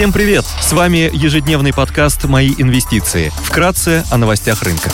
[0.00, 0.46] Всем привет!
[0.62, 3.30] С вами ежедневный подкаст «Мои инвестиции».
[3.44, 4.90] Вкратце о новостях рынка.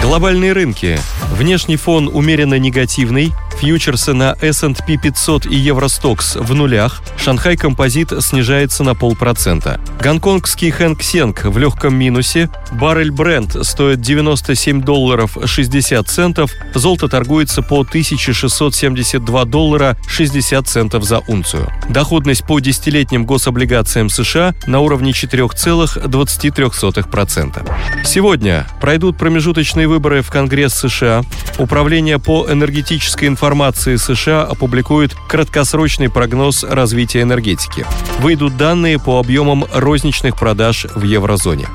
[0.00, 0.98] Глобальные рынки.
[1.32, 7.00] Внешний фон умеренно негативный, Фьючерсы на S&P 500 и Евростокс в нулях.
[7.16, 9.80] Шанхай Композит снижается на полпроцента.
[9.98, 12.50] Гонконгский Хэнк Сенг в легком минусе.
[12.72, 16.50] Баррель Брент стоит 97 долларов 60 центов.
[16.74, 21.72] Золото торгуется по 1672 доллара 60 центов за унцию.
[21.88, 28.04] Доходность по десятилетним гособлигациям США на уровне 4,23%.
[28.04, 31.24] Сегодня пройдут промежуточные выборы в Конгресс США.
[31.58, 37.86] Управление по энергетической информации информации США опубликует краткосрочный прогноз развития энергетики.
[38.18, 41.68] Выйдут данные по объемам розничных продаж в еврозоне.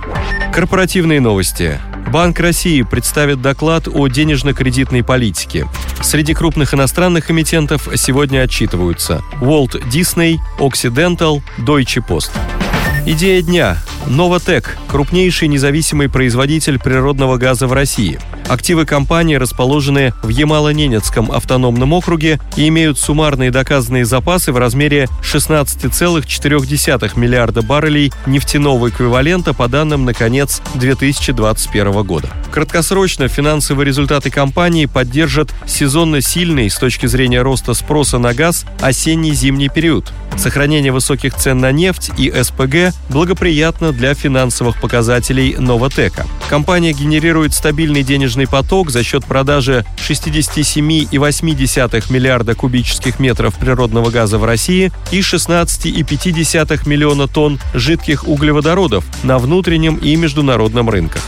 [0.53, 1.79] Корпоративные новости.
[2.09, 5.65] Банк России представит доклад о денежно-кредитной политике.
[6.01, 12.31] Среди крупных иностранных эмитентов сегодня отчитываются Walt Disney, Occidental, Deutsche Post.
[13.05, 13.77] Идея дня.
[14.07, 18.19] Новотек– крупнейший независимый производитель природного газа в России–
[18.51, 27.17] Активы компании расположены в Ямало-Ненецком автономном округе и имеют суммарные доказанные запасы в размере 16,4
[27.17, 32.27] миллиарда баррелей нефтяного эквивалента по данным на конец 2021 года.
[32.51, 39.69] Краткосрочно финансовые результаты компании поддержат сезонно сильный с точки зрения роста спроса на газ осенне-зимний
[39.69, 40.11] период.
[40.37, 46.25] Сохранение высоких цен на нефть и СПГ благоприятно для финансовых показателей Новотека.
[46.49, 54.45] Компания генерирует стабильный денежный поток за счет продажи 67,8 миллиарда кубических метров природного газа в
[54.45, 61.21] России и 16,5 миллиона тонн жидких углеводородов на внутреннем и международном рынках.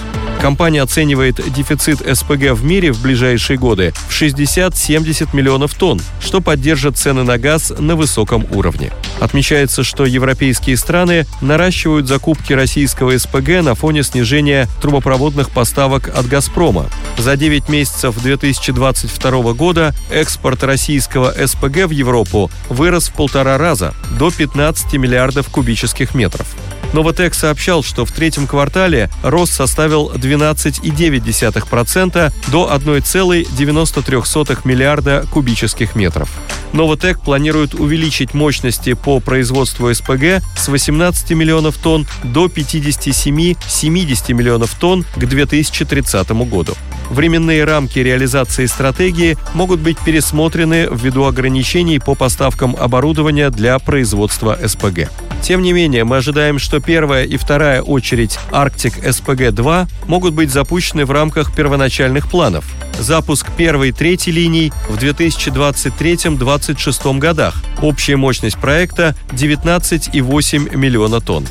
[0.43, 6.97] Компания оценивает дефицит СПГ в мире в ближайшие годы в 60-70 миллионов тонн, что поддержит
[6.97, 8.91] цены на газ на высоком уровне.
[9.21, 16.87] Отмечается, что европейские страны наращивают закупки российского СПГ на фоне снижения трубопроводных поставок от «Газпрома».
[17.17, 24.29] За 9 месяцев 2022 года экспорт российского СПГ в Европу вырос в полтора раза– до
[24.29, 26.47] 15 миллиардов кубических метров.
[26.93, 36.29] Новотек сообщал, что в третьем квартале рост составил 12,9% до 1,93 миллиарда кубических метров.
[36.71, 45.05] Новотек планирует увеличить мощности по производству СПГ с 18 миллионов тонн до 57-70 миллионов тонн
[45.15, 46.75] к 2030 году.
[47.09, 55.09] Временные рамки реализации стратегии могут быть пересмотрены ввиду ограничений по поставкам оборудования для производства СПГ.
[55.43, 61.05] Тем не менее, мы ожидаем, что первая и вторая очередь Arctic SPG-2 могут быть запущены
[61.05, 62.63] в рамках первоначальных планов.
[62.97, 67.61] Запуск первой и третьей линий в 2023-2026 годах.
[67.81, 71.45] Общая мощность проекта 19,8 миллиона тонн.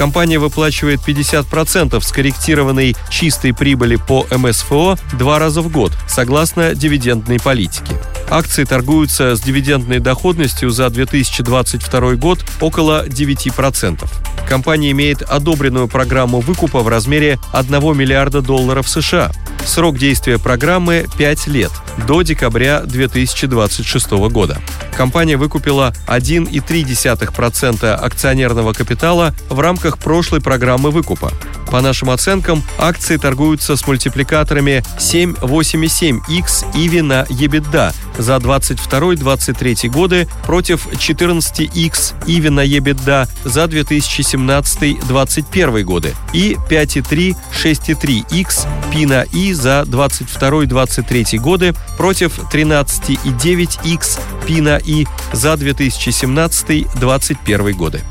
[0.00, 8.00] Компания выплачивает 50% скорректированной чистой прибыли по МСФО два раза в год, согласно дивидендной политике.
[8.30, 14.08] Акции торгуются с дивидендной доходностью за 2022 год около 9%.
[14.48, 19.30] Компания имеет одобренную программу выкупа в размере 1 миллиарда долларов США.
[19.64, 21.70] Срок действия программы– 5 лет,
[22.06, 24.58] до декабря 2026 года.
[24.96, 31.32] Компания выкупила 1,3% акционерного капитала в рамках прошлой программы выкупа.
[31.70, 40.86] По нашим оценкам, акции торгуются с мультипликаторами 7,87x EV на EBITDA за 22-23 годы против
[40.86, 51.74] 14x EV на EBITDA за 2017-2021 годы и 5,3-6,3x P на I за 22-23 годы
[51.96, 58.02] против 13,9x P на I за 2017-2021 годы.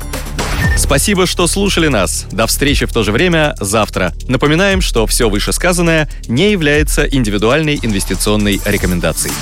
[0.76, 2.26] Спасибо, что слушали нас.
[2.32, 4.14] До встречи в то же время завтра.
[4.28, 9.34] Напоминаем, что все вышесказанное не является индивидуальной инвестиционной рекомендацией.